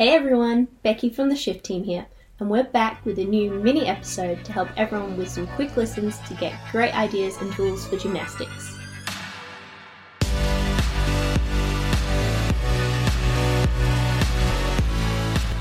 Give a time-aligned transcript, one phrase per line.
[0.00, 2.06] Hey everyone, Becky from the Shift Team here,
[2.38, 6.18] and we're back with a new mini episode to help everyone with some quick listens
[6.20, 8.78] to get great ideas and tools for gymnastics.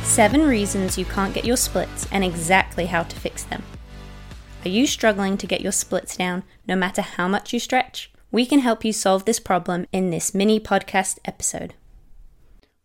[0.03, 3.61] Seven reasons you can't get your splits and exactly how to fix them.
[4.63, 8.09] Are you struggling to get your splits down no matter how much you stretch?
[8.31, 11.73] We can help you solve this problem in this mini podcast episode.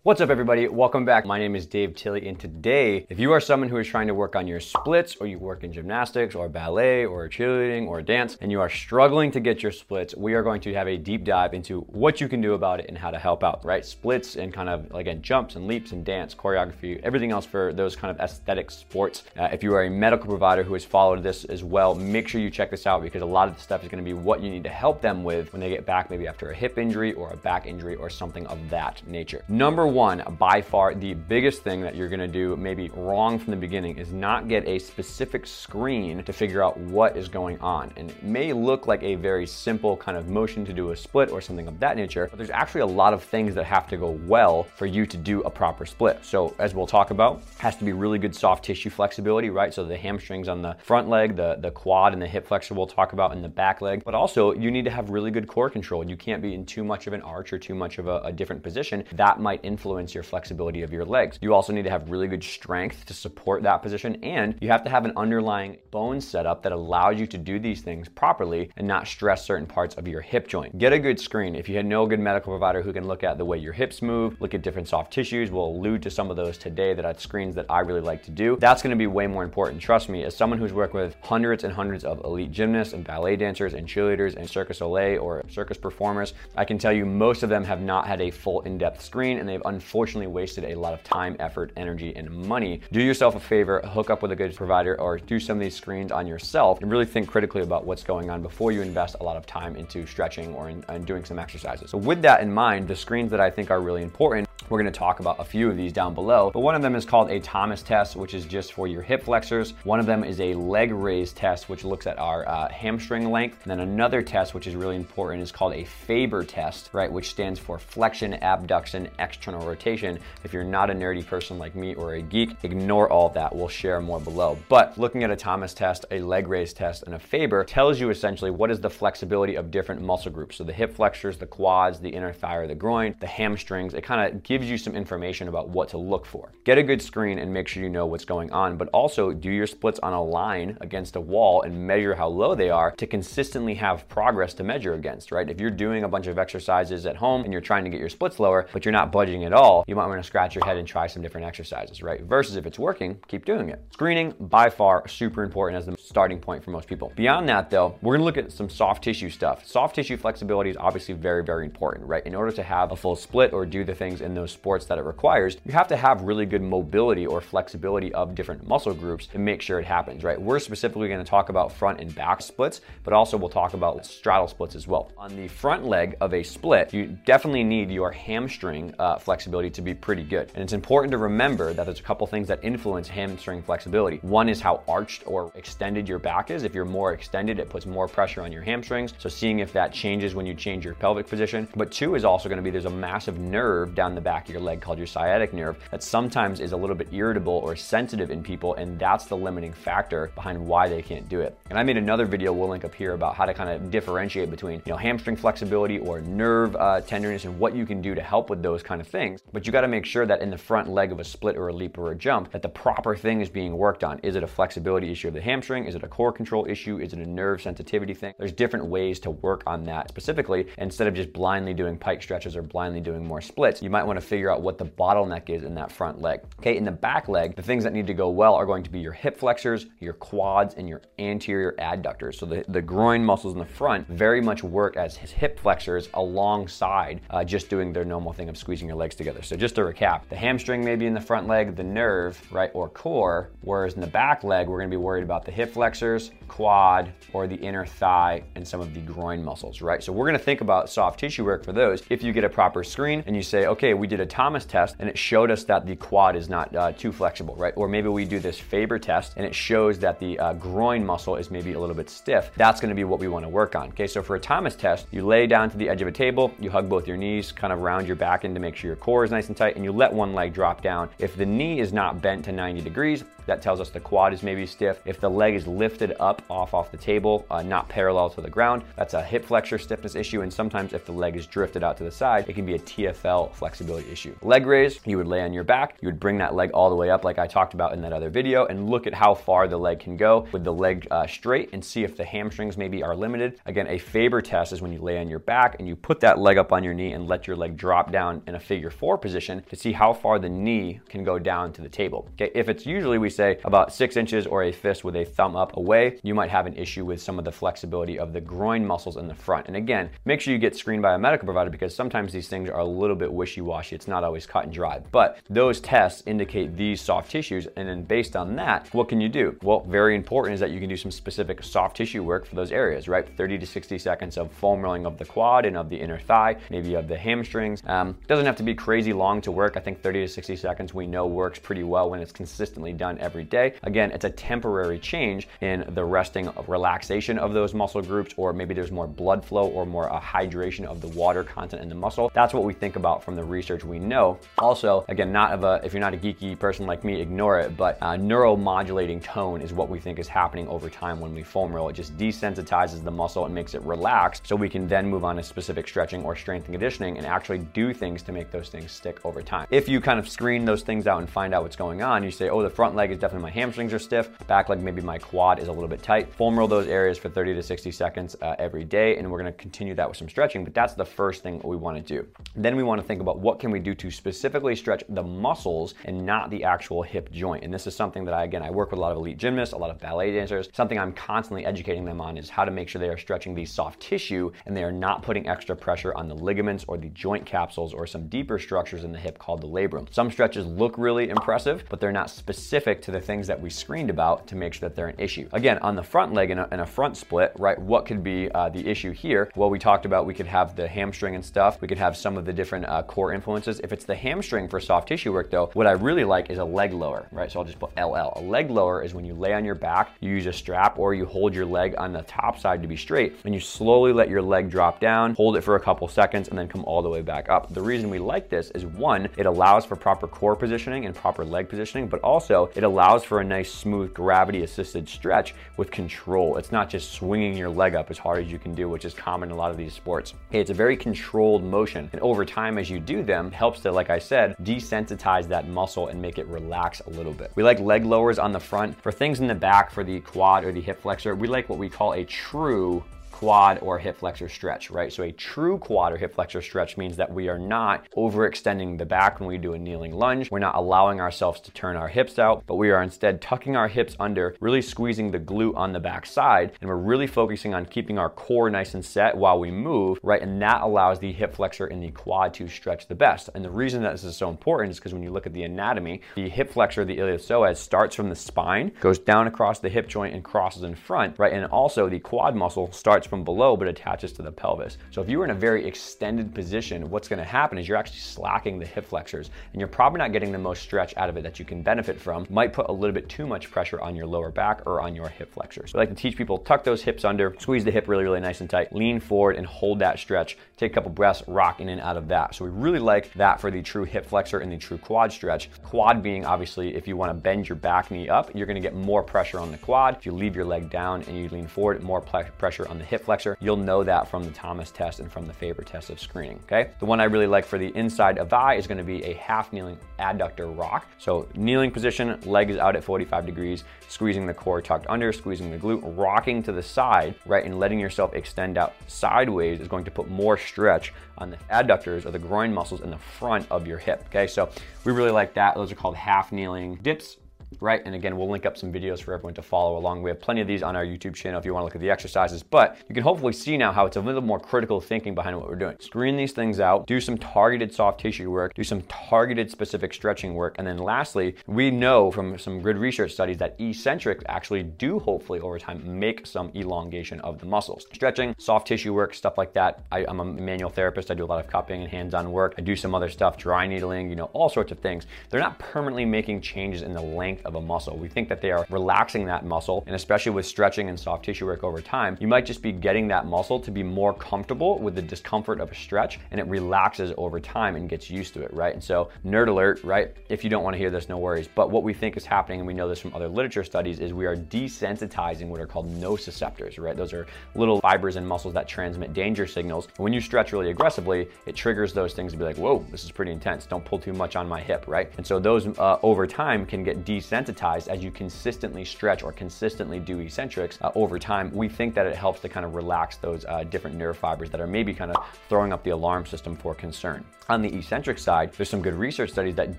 [0.04, 0.68] What's up, everybody?
[0.68, 1.24] Welcome back.
[1.24, 4.12] My name is Dave Tilley, and today, if you are someone who is trying to
[4.12, 8.36] work on your splits, or you work in gymnastics, or ballet, or cheerleading, or dance,
[8.42, 11.24] and you are struggling to get your splits, we are going to have a deep
[11.24, 13.82] dive into what you can do about it and how to help out, right?
[13.82, 17.96] Splits and kind of, again, jumps and leaps and dance, choreography, everything else for those
[17.96, 19.22] kind of aesthetic sports.
[19.38, 22.42] Uh, if you are a medical provider who has followed this as well, make sure
[22.42, 24.42] you check this out because a lot of the stuff is going to be what
[24.42, 27.14] you need to help them with when they get back, maybe after a hip injury
[27.14, 29.42] or a back injury or something of that nature.
[29.48, 33.56] Number one, by far the biggest thing that you're gonna do, maybe wrong from the
[33.56, 37.92] beginning, is not get a specific screen to figure out what is going on.
[37.96, 41.30] And it may look like a very simple kind of motion to do a split
[41.30, 43.96] or something of that nature, but there's actually a lot of things that have to
[43.96, 46.18] go well for you to do a proper split.
[46.24, 49.72] So as we'll talk about, has to be really good soft tissue flexibility, right?
[49.72, 52.88] So the hamstrings on the front leg, the, the quad and the hip flexor we'll
[52.88, 55.70] talk about in the back leg, but also you need to have really good core
[55.70, 56.04] control.
[56.04, 58.32] You can't be in too much of an arch or too much of a, a
[58.32, 59.04] different position.
[59.12, 61.38] That might influence your flexibility of your legs.
[61.40, 64.84] You also need to have really good strength to support that position, and you have
[64.84, 68.88] to have an underlying bone setup that allows you to do these things properly and
[68.88, 70.76] not stress certain parts of your hip joint.
[70.78, 71.54] Get a good screen.
[71.54, 74.02] If you had no good medical provider who can look at the way your hips
[74.02, 77.14] move, look at different soft tissues, we'll allude to some of those today that are
[77.18, 78.56] screens that I really like to do.
[78.56, 79.80] That's gonna be way more important.
[79.80, 83.36] Trust me, as someone who's worked with hundreds and hundreds of elite gymnasts and ballet
[83.36, 87.42] dancers and cheerleaders and Cirque du Soleil or circus performers, I can tell you most
[87.42, 90.94] of them have not had a full in-depth screen and they've unfortunately wasted a lot
[90.94, 92.80] of time, effort, energy, and money.
[92.92, 95.74] Do yourself a favor, hook up with a good provider, or do some of these
[95.74, 99.24] screens on yourself and really think critically about what's going on before you invest a
[99.24, 101.90] lot of time into stretching or in, in doing some exercises.
[101.90, 104.90] So, with that in mind, the screens that I think are really important we're to
[104.90, 107.40] talk about a few of these down below, but one of them is called a
[107.40, 109.74] Thomas test, which is just for your hip flexors.
[109.84, 113.58] One of them is a leg raise test, which looks at our uh, hamstring length.
[113.62, 117.30] And then another test, which is really important, is called a Faber test, right, which
[117.30, 120.18] stands for flexion, abduction, external rotation.
[120.44, 123.54] If you're not a nerdy person like me or a geek, ignore all that.
[123.54, 124.58] We'll share more below.
[124.68, 128.10] But looking at a Thomas test, a leg raise test, and a Faber tells you
[128.10, 130.56] essentially what is the flexibility of different muscle groups.
[130.56, 133.94] So the hip flexors, the quads, the inner thigh or the groin, the hamstrings.
[133.94, 136.52] It kind of gives you some information about what to look for.
[136.64, 139.50] Get a good screen and make sure you know what's going on, but also do
[139.50, 143.06] your splits on a line against a wall and measure how low they are to
[143.06, 145.48] consistently have progress to measure against, right?
[145.48, 148.08] If you're doing a bunch of exercises at home and you're trying to get your
[148.08, 150.76] splits lower, but you're not budging at all, you might want to scratch your head
[150.76, 152.22] and try some different exercises, right?
[152.22, 153.82] Versus if it's working, keep doing it.
[153.90, 157.12] Screening, by far, super important as the starting point for most people.
[157.16, 159.66] Beyond that, though, we're gonna look at some soft tissue stuff.
[159.66, 162.24] Soft tissue flexibility is obviously very, very important, right?
[162.26, 164.98] In order to have a full split or do the things in those sports that
[164.98, 169.26] it requires, you have to have really good mobility or flexibility of different muscle groups
[169.28, 170.40] to make sure it happens, right?
[170.40, 174.48] We're specifically gonna talk about front and back splits, but also we'll talk about straddle
[174.48, 175.12] splits as well.
[175.16, 179.82] On the front leg of a split, you definitely need your hamstring uh, flexibility to
[179.82, 180.50] be pretty good.
[180.54, 184.18] And it's important to remember that there's a couple things that influence hamstring flexibility.
[184.22, 186.64] One is how arched or extended your back is.
[186.64, 189.14] If you're more extended, it puts more pressure on your hamstrings.
[189.18, 191.68] So seeing if that changes when you change your pelvic position.
[191.76, 194.60] But two is also gonna be there's a massive nerve down the back of your
[194.60, 198.30] leg leg called your sciatic nerve that sometimes is a little bit irritable or sensitive
[198.30, 201.56] in people, and that's the limiting factor behind why they can't do it.
[201.70, 204.50] And I made another video we'll link up here about how to kind of differentiate
[204.50, 208.22] between you know hamstring flexibility or nerve uh, tenderness and what you can do to
[208.22, 209.42] help with those kind of things.
[209.52, 211.68] But you got to make sure that in the front leg of a split or
[211.68, 214.18] a leap or a jump, that the proper thing is being worked on.
[214.20, 215.84] Is it a flexibility issue of the hamstring?
[215.84, 216.98] Is it a core control issue?
[216.98, 218.34] Is it a nerve sensitivity thing?
[218.38, 222.56] There's different ways to work on that specifically instead of just blindly doing pike stretches
[222.56, 223.82] or blindly doing more splits.
[223.82, 226.40] You might want to figure out what the bottleneck is in that front leg.
[226.58, 228.90] Okay, in the back leg, the things that need to go well are going to
[228.90, 232.36] be your hip flexors, your quads, and your anterior adductors.
[232.36, 237.20] So the, the groin muscles in the front very much work as hip flexors alongside
[237.30, 239.42] uh, just doing their normal thing of squeezing your legs together.
[239.42, 242.70] So just to recap, the hamstring may be in the front leg, the nerve, right,
[242.74, 246.30] or core, whereas in the back leg, we're gonna be worried about the hip flexors,
[246.48, 250.02] quad, or the inner thigh, and some of the groin muscles, right?
[250.02, 252.84] So we're gonna think about soft tissue work for those if you get a proper
[252.84, 255.64] screen and you say, okay, we did did a Thomas test and it showed us
[255.64, 257.74] that the quad is not uh, too flexible, right?
[257.76, 261.36] Or maybe we do this Faber test and it shows that the uh, groin muscle
[261.36, 262.50] is maybe a little bit stiff.
[262.56, 263.88] That's gonna be what we wanna work on.
[263.88, 266.52] Okay, so for a Thomas test, you lay down to the edge of a table,
[266.60, 268.96] you hug both your knees, kind of round your back in to make sure your
[268.96, 271.10] core is nice and tight, and you let one leg drop down.
[271.18, 274.42] If the knee is not bent to 90 degrees, that tells us the quad is
[274.42, 275.00] maybe stiff.
[275.04, 278.50] If the leg is lifted up off off the table, uh, not parallel to the
[278.50, 280.42] ground, that's a hip flexor stiffness issue.
[280.42, 282.78] And sometimes if the leg is drifted out to the side, it can be a
[282.78, 284.34] TFL flexibility issue.
[284.42, 286.96] Leg raise, you would lay on your back, you would bring that leg all the
[286.96, 289.68] way up like I talked about in that other video and look at how far
[289.68, 293.02] the leg can go with the leg uh, straight and see if the hamstrings maybe
[293.02, 293.60] are limited.
[293.66, 296.38] Again, a Faber test is when you lay on your back and you put that
[296.38, 299.18] leg up on your knee and let your leg drop down in a figure four
[299.18, 302.28] position to see how far the knee can go down to the table.
[302.34, 305.56] Okay, if it's usually we say about six inches or a fist with a thumb
[305.56, 308.86] up away, you might have an issue with some of the flexibility of the groin
[308.86, 309.66] muscles in the front.
[309.66, 312.68] And again, make sure you get screened by a medical provider because sometimes these things
[312.68, 313.94] are a little bit wishy-washy.
[313.94, 315.00] It's not always cut and dry.
[315.12, 317.66] But those tests indicate these soft tissues.
[317.76, 319.56] And then based on that, what can you do?
[319.62, 322.72] Well, very important is that you can do some specific soft tissue work for those
[322.72, 323.26] areas, right?
[323.36, 326.56] 30 to 60 seconds of foam rolling of the quad and of the inner thigh,
[326.70, 327.82] maybe of the hamstrings.
[327.86, 329.76] Um, doesn't have to be crazy long to work.
[329.76, 333.18] I think 30 to 60 seconds we know works pretty well when it's consistently done
[333.24, 333.74] every day.
[333.82, 338.74] Again, it's a temporary change in the resting relaxation of those muscle groups, or maybe
[338.74, 342.30] there's more blood flow or more a hydration of the water content in the muscle.
[342.34, 344.38] That's what we think about from the research we know.
[344.58, 347.76] Also, again, not of a, if you're not a geeky person like me, ignore it,
[347.76, 351.72] but uh, neuromodulating tone is what we think is happening over time when we foam
[351.72, 351.88] roll.
[351.88, 355.36] It just desensitizes the muscle and makes it relax so we can then move on
[355.36, 358.92] to specific stretching or strength and conditioning and actually do things to make those things
[358.92, 359.66] stick over time.
[359.70, 362.30] If you kind of screen those things out and find out what's going on, you
[362.30, 365.18] say, oh, the front leg is definitely my hamstrings are stiff, back leg, maybe my
[365.18, 366.32] quad is a little bit tight.
[366.34, 369.52] Foam roll those areas for 30 to 60 seconds uh, every day, and we're gonna
[369.52, 372.26] continue that with some stretching, but that's the first thing we wanna do.
[372.54, 376.26] Then we wanna think about what can we do to specifically stretch the muscles and
[376.26, 377.64] not the actual hip joint.
[377.64, 379.72] And this is something that I, again, I work with a lot of elite gymnasts,
[379.72, 380.68] a lot of ballet dancers.
[380.72, 383.64] Something I'm constantly educating them on is how to make sure they are stretching the
[383.64, 387.46] soft tissue and they are not putting extra pressure on the ligaments or the joint
[387.46, 390.12] capsules or some deeper structures in the hip called the labrum.
[390.12, 394.08] Some stretches look really impressive, but they're not specific to the things that we screened
[394.08, 395.46] about to make sure that they're an issue.
[395.52, 398.50] Again, on the front leg in a, in a front split, right, what could be
[398.52, 399.50] uh, the issue here?
[399.54, 401.80] Well, we talked about we could have the hamstring and stuff.
[401.82, 403.80] We could have some of the different uh, core influences.
[403.80, 406.64] If it's the hamstring for soft tissue work though, what I really like is a
[406.64, 407.52] leg lower, right?
[407.52, 408.32] So I'll just put LL.
[408.36, 411.12] A leg lower is when you lay on your back, you use a strap or
[411.12, 414.30] you hold your leg on the top side to be straight and you slowly let
[414.30, 417.10] your leg drop down, hold it for a couple seconds and then come all the
[417.10, 417.72] way back up.
[417.72, 421.44] The reason we like this is one, it allows for proper core positioning and proper
[421.44, 422.93] leg positioning, but also it allows
[423.24, 426.56] for a nice smooth gravity assisted stretch with control.
[426.56, 429.12] It's not just swinging your leg up as hard as you can do, which is
[429.12, 430.34] common in a lot of these sports.
[430.52, 432.08] It's a very controlled motion.
[432.12, 436.08] And over time, as you do them, helps to, like I said, desensitize that muscle
[436.08, 437.50] and make it relax a little bit.
[437.56, 439.00] We like leg lowers on the front.
[439.02, 441.78] For things in the back, for the quad or the hip flexor, we like what
[441.78, 443.02] we call a true
[443.44, 445.12] quad or hip flexor stretch, right?
[445.12, 449.04] So a true quad or hip flexor stretch means that we are not overextending the
[449.04, 450.50] back when we do a kneeling lunge.
[450.50, 453.88] We're not allowing ourselves to turn our hips out, but we are instead tucking our
[453.88, 457.84] hips under, really squeezing the glute on the back side, and we're really focusing on
[457.84, 460.40] keeping our core nice and set while we move, right?
[460.40, 463.50] And that allows the hip flexor and the quad to stretch the best.
[463.54, 465.64] And the reason that this is so important is because when you look at the
[465.64, 470.08] anatomy, the hip flexor, the iliopsoas, starts from the spine, goes down across the hip
[470.08, 471.52] joint and crosses in front, right?
[471.52, 474.96] And also the quad muscle starts starts from below but attaches to the pelvis.
[475.10, 478.20] So if you are in a very extended position, what's gonna happen is you're actually
[478.20, 481.42] slacking the hip flexors and you're probably not getting the most stretch out of it
[481.42, 482.46] that you can benefit from.
[482.48, 485.28] Might put a little bit too much pressure on your lower back or on your
[485.28, 485.90] hip flexors.
[485.90, 488.38] So I like to teach people tuck those hips under, squeeze the hip really, really
[488.38, 490.56] nice and tight, lean forward and hold that stretch.
[490.76, 492.54] Take a couple breaths, rock in and out of that.
[492.54, 495.70] So we really like that for the true hip flexor and the true quad stretch.
[495.82, 499.24] Quad being obviously if you wanna bend your back knee up, you're gonna get more
[499.24, 500.18] pressure on the quad.
[500.18, 503.23] If you leave your leg down and you lean forward, more pressure on the hip
[503.24, 503.56] flexor.
[503.60, 506.90] You'll know that from the Thomas test and from the Faber test of screening, okay?
[506.98, 509.72] The one I really like for the inside of thigh is gonna be a half
[509.72, 511.06] kneeling adductor rock.
[511.18, 515.78] So kneeling position, legs out at 45 degrees, squeezing the core tucked under, squeezing the
[515.78, 517.64] glute, rocking to the side, right?
[517.64, 522.24] And letting yourself extend out sideways is going to put more stretch on the adductors
[522.24, 524.46] or the groin muscles in the front of your hip, okay?
[524.46, 524.68] So
[525.04, 525.74] we really like that.
[525.74, 527.38] Those are called half kneeling dips
[527.80, 528.02] right?
[528.04, 530.22] And again, we'll link up some videos for everyone to follow along.
[530.22, 532.10] We have plenty of these on our YouTube channel if you wanna look at the
[532.10, 535.56] exercises, but you can hopefully see now how it's a little more critical thinking behind
[535.58, 535.96] what we're doing.
[536.00, 540.54] Screen these things out, do some targeted soft tissue work, do some targeted specific stretching
[540.54, 545.18] work, and then lastly, we know from some good research studies that eccentrics actually do
[545.18, 548.06] hopefully over time make some elongation of the muscles.
[548.12, 550.00] Stretching, soft tissue work, stuff like that.
[550.10, 551.30] I, am a manual therapist.
[551.30, 552.74] I do a lot of cupping and hands-on work.
[552.78, 555.26] I do some other stuff, dry needling, you know, all sorts of things.
[555.50, 558.16] They're not permanently making changes in the length of a muscle.
[558.16, 561.66] We think that they are relaxing that muscle, and especially with stretching and soft tissue
[561.66, 565.14] work over time, you might just be getting that muscle to be more comfortable with
[565.14, 568.72] the discomfort of a stretch, and it relaxes over time and gets used to it,
[568.72, 568.94] right?
[568.94, 570.34] And so, nerd alert, right?
[570.48, 571.68] If you don't want to hear this, no worries.
[571.74, 574.32] But what we think is happening, and we know this from other literature studies, is
[574.32, 577.16] we are desensitizing what are called nociceptors, right?
[577.16, 580.08] Those are little fibers and muscles that transmit danger signals.
[580.16, 583.30] When you stretch really aggressively, it triggers those things to be like, whoa, this is
[583.30, 583.86] pretty intense.
[583.86, 585.30] Don't pull too much on my hip, right?
[585.36, 590.18] And so those uh, over time can get desensitized as you consistently stretch or consistently
[590.18, 591.70] do eccentrics uh, over time.
[591.72, 594.80] We think that it helps to kind of relax those uh, different nerve fibers that
[594.80, 597.44] are maybe kind of throwing up the alarm system for concern.
[597.70, 599.98] On the eccentric side, there's some good research studies that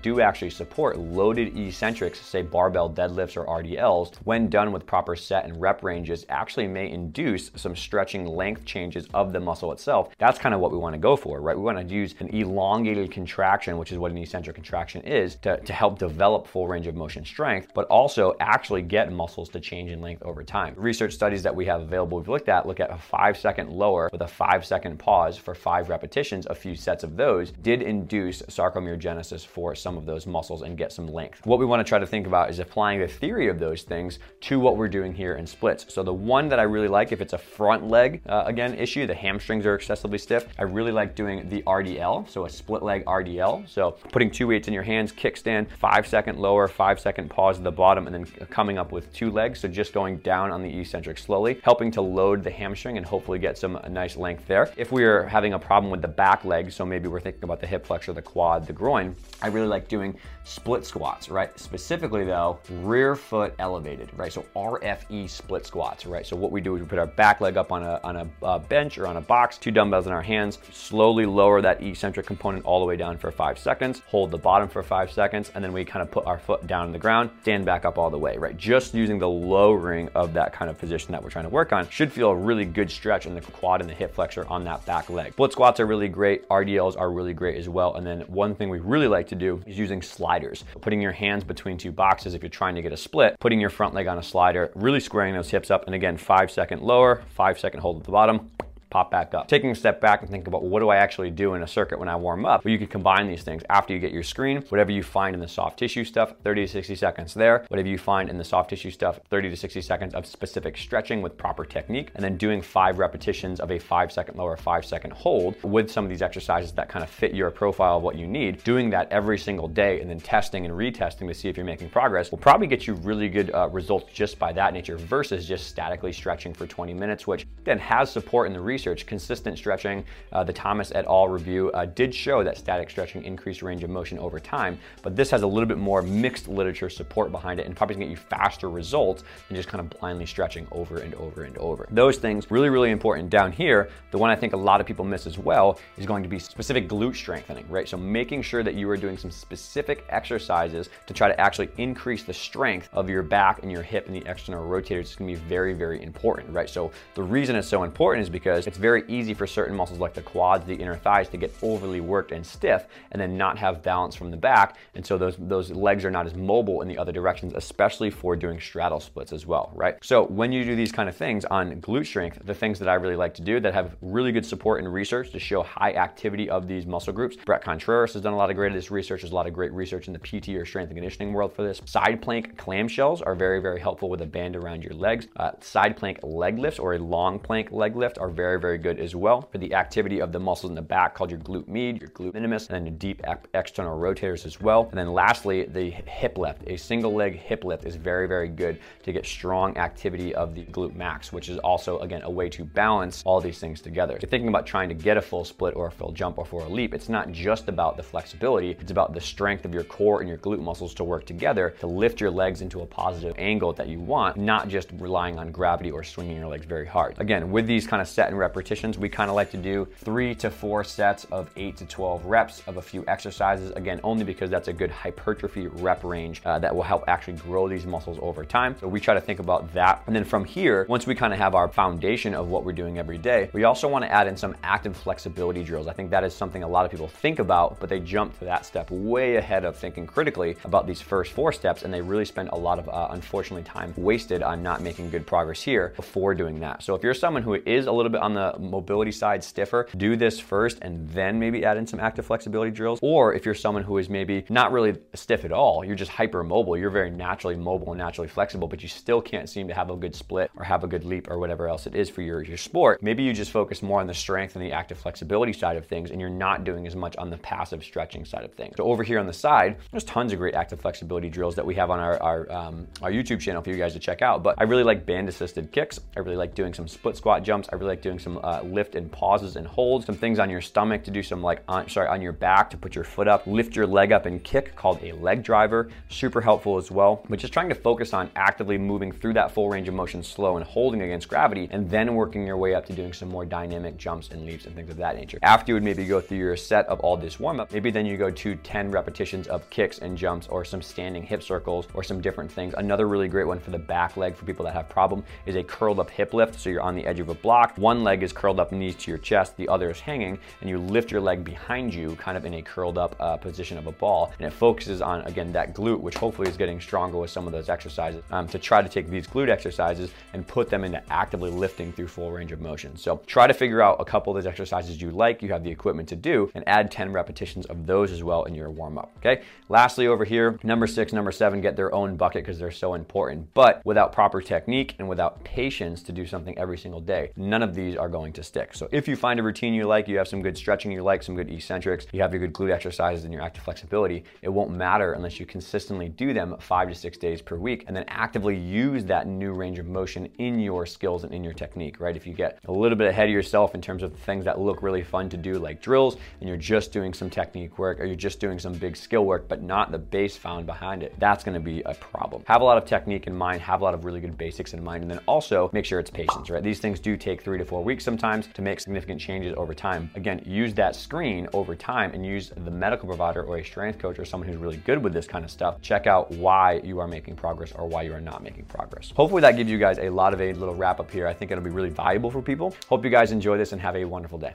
[0.00, 5.44] do actually support loaded eccentrics, say barbell deadlifts or RDLs, when done with proper set
[5.44, 10.14] and rep ranges, actually may induce some stretching length changes of the muscle itself.
[10.16, 11.56] That's kind of what we want to go for, right?
[11.56, 15.56] We want to use an elongated contraction, which is what an eccentric contraction is, to,
[15.58, 19.90] to help develop full range of motion strength, but also actually get muscles to change
[19.90, 20.72] in length over time.
[20.74, 24.08] Research studies that we have available, we've looked at, look at a five second lower
[24.10, 28.40] with a five second pause for five repetitions, a few sets of those did induce
[28.40, 31.44] sarcomerogenesis for some of those muscles and get some length.
[31.44, 34.18] What we want to try to think about is applying the theory of those things
[34.40, 35.92] to what we're doing here in splits.
[35.92, 39.06] So the one that I really like, if it's a front leg, uh, again, issue,
[39.06, 43.04] the hamstrings are excessively stiff, I really like doing the RDL, so a split leg
[43.04, 43.68] RDL.
[43.68, 47.64] So putting two weights in your hands, kickstand, five second lower, five second pause at
[47.64, 49.60] the bottom, and then coming up with two legs.
[49.60, 53.38] So just going down on the eccentric slowly, helping to load the hamstring and hopefully
[53.38, 54.72] get some nice length there.
[54.76, 57.60] If we are having a problem with the back leg, so maybe we're thinking about
[57.60, 61.58] the hip flexor, the quad, the groin, I really like doing split squats, right?
[61.58, 64.32] Specifically though, rear foot elevated, right?
[64.32, 66.26] So RFE split squats, right?
[66.26, 68.28] So what we do is we put our back leg up on a, on a
[68.42, 72.26] uh, bench or on a box, two dumbbells in our hands, slowly lower that eccentric
[72.26, 75.64] component all the way down for five seconds, hold the bottom for five seconds, and
[75.64, 78.10] then we kind of put our foot down on the ground, stand back up all
[78.10, 78.56] the way, right?
[78.56, 81.88] Just using the lowering of that kind of position that we're trying to work on
[81.88, 84.84] should feel a really good stretch in the quad and the hip flexor on that
[84.86, 85.32] back leg.
[85.32, 86.48] Split squats are really great.
[86.48, 87.94] RDLs are really great as well.
[87.94, 90.64] And then one thing we really like to do is using sliders.
[90.80, 93.70] Putting your hands between two boxes if you're trying to get a split, putting your
[93.70, 95.86] front leg on a slider, really squaring those hips up.
[95.86, 98.50] And again, five second lower, five second hold at the bottom,
[98.90, 99.48] pop back up.
[99.48, 101.98] Taking a step back and think about what do I actually do in a circuit
[101.98, 102.64] when I warm up?
[102.64, 105.40] Well, you can combine these things after you get your screen, whatever you find in
[105.40, 107.64] the soft tissue stuff, 30 to 60 seconds there.
[107.68, 111.22] Whatever you find in the soft tissue stuff, 30 to 60 seconds of specific stretching
[111.22, 115.12] with proper technique, and then doing five repetitions of a five second lower, five second
[115.12, 118.26] hold with some of these exercises that kind of fit your profile of what you
[118.26, 118.62] need.
[118.64, 121.90] Doing that every single day and then testing and retesting to see if you're making
[121.90, 125.66] progress will probably get you really good uh, results just by that nature versus just
[125.66, 130.04] statically stretching for 20 minutes, which then has support in the research research, consistent stretching,
[130.32, 131.26] uh, the Thomas et al.
[131.28, 135.30] review uh, did show that static stretching increased range of motion over time, but this
[135.30, 138.16] has a little bit more mixed literature support behind it and probably gonna get you
[138.16, 141.88] faster results than just kind of blindly stretching over and over and over.
[141.90, 143.28] Those things really, really important.
[143.28, 146.22] Down here, the one I think a lot of people miss as well is going
[146.22, 147.88] to be specific glute strengthening, right?
[147.88, 152.22] So making sure that you are doing some specific exercises to try to actually increase
[152.22, 155.34] the strength of your back and your hip and the external rotators is gonna be
[155.34, 156.70] very, very important, right?
[156.70, 160.14] So the reason it's so important is because it's very easy for certain muscles like
[160.14, 163.82] the quads, the inner thighs to get overly worked and stiff and then not have
[163.82, 164.76] balance from the back.
[164.94, 168.36] And so those, those legs are not as mobile in the other directions, especially for
[168.36, 169.96] doing straddle splits as well, right?
[170.02, 172.94] So when you do these kind of things on glute strength, the things that I
[172.94, 176.48] really like to do that have really good support and research to show high activity
[176.48, 177.36] of these muscle groups.
[177.36, 179.22] Bret Contreras has done a lot of great this research.
[179.22, 181.62] There's a lot of great research in the PT or strength and conditioning world for
[181.62, 181.80] this.
[181.84, 185.26] Side plank clamshells are very, very helpful with a band around your legs.
[185.36, 188.94] Uh, side plank leg lifts or a long plank leg lift are very, very very
[188.94, 191.68] good as well for the activity of the muscles in the back called your glute
[191.68, 193.22] med, your glute minimus, and then the deep
[193.54, 194.88] external rotators as well.
[194.90, 196.62] And then lastly, the hip lift.
[196.66, 200.64] A single leg hip lift is very, very good to get strong activity of the
[200.64, 204.16] glute max, which is also, again, a way to balance all these things together.
[204.16, 206.44] If you're thinking about trying to get a full split or a full jump or
[206.44, 209.84] for a leap, it's not just about the flexibility, it's about the strength of your
[209.84, 213.34] core and your glute muscles to work together to lift your legs into a positive
[213.38, 217.14] angle that you want, not just relying on gravity or swinging your legs very hard.
[217.18, 218.96] Again, with these kind of set and repetitions.
[218.96, 222.62] We kind of like to do three to four sets of eight to 12 reps
[222.66, 223.70] of a few exercises.
[223.72, 227.68] Again, only because that's a good hypertrophy rep range uh, that will help actually grow
[227.68, 228.76] these muscles over time.
[228.80, 230.02] So we try to think about that.
[230.06, 232.98] And then from here, once we kind of have our foundation of what we're doing
[232.98, 235.88] every day, we also want to add in some active flexibility drills.
[235.88, 238.44] I think that is something a lot of people think about, but they jump to
[238.44, 242.24] that step way ahead of thinking critically about these first four steps, and they really
[242.24, 246.34] spend a lot of, uh, unfortunately, time wasted on not making good progress here before
[246.34, 246.82] doing that.
[246.82, 250.14] So if you're someone who is a little bit on the mobility side stiffer, do
[250.16, 253.00] this first and then maybe add in some active flexibility drills.
[253.02, 256.44] Or if you're someone who is maybe not really stiff at all, you're just hyper
[256.44, 259.90] mobile, you're very naturally mobile and naturally flexible, but you still can't seem to have
[259.90, 262.42] a good split or have a good leap or whatever else it is for your,
[262.42, 263.02] your sport.
[263.02, 266.10] Maybe you just focus more on the strength and the active flexibility side of things
[266.10, 268.74] and you're not doing as much on the passive stretching side of things.
[268.76, 271.74] So over here on the side, there's tons of great active flexibility drills that we
[271.74, 274.42] have on our, our, um, our YouTube channel for you guys to check out.
[274.42, 275.98] But I really like band assisted kicks.
[276.16, 277.68] I really like doing some split squat jumps.
[277.72, 280.60] I really like doing some uh, lift and pauses and holds, some things on your
[280.60, 283.46] stomach to do some like, on, sorry, on your back to put your foot up,
[283.46, 285.88] lift your leg up and kick called a leg driver.
[286.08, 287.24] Super helpful as well.
[287.28, 290.56] But just trying to focus on actively moving through that full range of motion slow
[290.56, 293.96] and holding against gravity and then working your way up to doing some more dynamic
[293.96, 295.38] jumps and leaps and things of that nature.
[295.42, 298.06] After you would maybe go through your set of all this warm up, maybe then
[298.06, 302.02] you go to 10 repetitions of kicks and jumps or some standing hip circles or
[302.02, 302.74] some different things.
[302.76, 305.62] Another really great one for the back leg for people that have problem is a
[305.62, 306.58] curled up hip lift.
[306.58, 309.10] So you're on the edge of a block, one leg is curled up knees to
[309.10, 312.44] your chest, the other is hanging, and you lift your leg behind you, kind of
[312.44, 314.32] in a curled up uh, position of a ball.
[314.38, 317.52] And it focuses on, again, that glute, which hopefully is getting stronger with some of
[317.52, 321.50] those exercises, um, to try to take these glute exercises and put them into actively
[321.50, 322.96] lifting through full range of motion.
[322.96, 325.70] So try to figure out a couple of those exercises you like, you have the
[325.70, 329.12] equipment to do, and add 10 repetitions of those as well in your warm up.
[329.18, 329.42] Okay.
[329.68, 333.52] Lastly, over here, number six, number seven get their own bucket because they're so important.
[333.54, 337.74] But without proper technique and without patience to do something every single day, none of
[337.74, 338.74] these are going to stick.
[338.74, 341.22] So if you find a routine you like, you have some good stretching you like,
[341.22, 344.70] some good eccentrics, you have your good glute exercises and your active flexibility, it won't
[344.70, 348.56] matter unless you consistently do them five to six days per week and then actively
[348.56, 352.16] use that new range of motion in your skills and in your technique, right?
[352.16, 354.82] If you get a little bit ahead of yourself in terms of things that look
[354.82, 358.16] really fun to do, like drills, and you're just doing some technique work or you're
[358.16, 361.60] just doing some big skill work, but not the base found behind it, that's gonna
[361.60, 362.42] be a problem.
[362.46, 364.82] Have a lot of technique in mind, have a lot of really good basics in
[364.82, 366.62] mind, and then also make sure it's patience, right?
[366.62, 370.10] These things do take three to four weeks sometimes to make significant changes over time.
[370.14, 374.18] Again, use that screen over time and use the medical provider or a strength coach
[374.18, 375.80] or someone who's really good with this kind of stuff.
[375.82, 379.12] Check out why you are making progress or why you are not making progress.
[379.16, 381.26] Hopefully that gives you guys a lot of a little wrap up here.
[381.26, 382.74] I think it'll be really valuable for people.
[382.88, 384.54] Hope you guys enjoy this and have a wonderful day.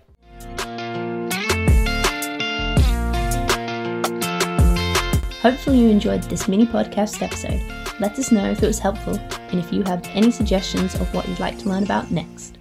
[5.42, 7.60] Hopefully, you enjoyed this mini podcast episode.
[8.00, 11.28] Let us know if it was helpful and if you have any suggestions of what
[11.28, 12.61] you'd like to learn about next.